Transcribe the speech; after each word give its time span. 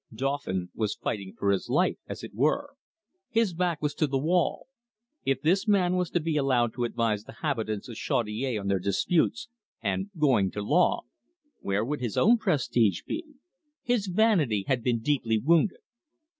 Dauphin 0.11 0.71
was 0.73 0.95
fighting 0.95 1.35
for 1.37 1.51
his 1.51 1.69
life, 1.69 1.97
as 2.07 2.23
it 2.23 2.33
were. 2.33 2.71
His 3.29 3.53
back 3.53 3.83
was 3.83 3.93
to 3.93 4.07
the 4.07 4.17
wall. 4.17 4.65
If 5.25 5.43
this 5.43 5.67
man 5.67 5.95
was 5.95 6.09
to 6.09 6.19
be 6.19 6.37
allowed 6.37 6.73
to 6.73 6.85
advise 6.85 7.23
the 7.25 7.37
habitants 7.43 7.87
of 7.87 7.97
Chaudiere 7.97 8.57
on 8.59 8.65
their 8.67 8.79
disputes 8.79 9.47
and 9.79 10.09
"going 10.17 10.49
to 10.53 10.63
law," 10.63 11.03
where 11.59 11.85
would 11.85 11.99
his 12.01 12.17
own 12.17 12.39
prestige 12.39 13.03
be? 13.05 13.23
His 13.83 14.07
vanity 14.07 14.65
had 14.67 14.81
been 14.83 15.01
deeply 15.01 15.37
wounded. 15.37 15.81